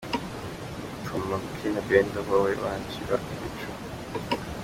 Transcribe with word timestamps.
Utuma 0.95 1.35
mbyina 1.43 1.81
bend 1.87 2.13
over 2.19 2.31
wowe 2.39 2.53
wanshira 2.63 3.15
ibicu. 3.33 3.69